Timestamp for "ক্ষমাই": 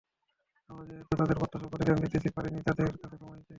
3.17-3.37